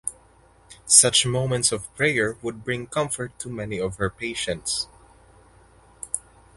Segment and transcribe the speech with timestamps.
[0.87, 4.87] Such moments of prayer would bring comfort to many of her patients.